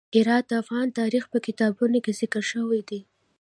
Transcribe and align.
هرات 0.15 0.45
د 0.49 0.51
افغان 0.61 0.87
تاریخ 0.99 1.23
په 1.33 1.37
کتابونو 1.45 1.97
کې 2.05 2.11
ذکر 2.21 2.43
شوی 2.51 2.81
دی. 2.89 2.99